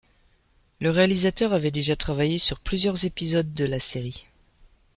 Le 0.79 0.89
réalisateur 0.89 1.53
avait 1.53 1.69
déjà 1.69 1.95
travaillé 1.95 2.39
sur 2.39 2.59
plusieurs 2.59 3.05
épisodes 3.05 3.53
de 3.53 3.65
la 3.65 3.77
série. 3.79 4.25